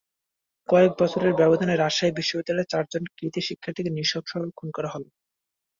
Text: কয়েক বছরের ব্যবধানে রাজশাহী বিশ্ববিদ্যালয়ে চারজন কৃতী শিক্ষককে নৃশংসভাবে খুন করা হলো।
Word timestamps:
কয়েক 0.69 0.91
বছরের 1.01 1.33
ব্যবধানে 1.35 1.73
রাজশাহী 1.75 2.11
বিশ্ববিদ্যালয়ে 2.15 2.71
চারজন 2.71 3.03
কৃতী 3.17 3.39
শিক্ষককে 3.47 3.89
নৃশংসভাবে 3.89 4.49
খুন 4.57 4.69
করা 4.73 4.89
হলো। 4.93 5.07